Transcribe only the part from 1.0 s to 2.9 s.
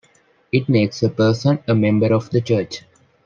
a person a member of the Church.